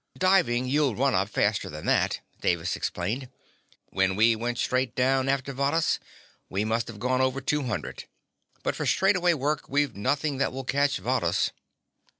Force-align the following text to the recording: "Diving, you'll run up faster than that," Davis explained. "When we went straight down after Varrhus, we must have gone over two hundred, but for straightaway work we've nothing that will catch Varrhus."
"Diving, 0.17 0.65
you'll 0.65 0.95
run 0.95 1.13
up 1.13 1.29
faster 1.29 1.69
than 1.69 1.85
that," 1.85 2.21
Davis 2.39 2.75
explained. 2.75 3.29
"When 3.91 4.15
we 4.15 4.35
went 4.35 4.57
straight 4.57 4.95
down 4.95 5.29
after 5.29 5.53
Varrhus, 5.53 5.99
we 6.49 6.65
must 6.65 6.87
have 6.87 6.97
gone 6.97 7.21
over 7.21 7.39
two 7.39 7.61
hundred, 7.61 8.05
but 8.63 8.75
for 8.75 8.87
straightaway 8.87 9.35
work 9.35 9.69
we've 9.69 9.95
nothing 9.95 10.37
that 10.39 10.51
will 10.51 10.63
catch 10.63 10.97
Varrhus." 10.97 11.51